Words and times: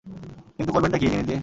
কিন্তু 0.57 0.71
করবেনটা 0.73 0.97
কী 0.97 1.05
এই 1.05 1.11
জিনিস 1.11 1.25
দিয়ে? 1.25 1.39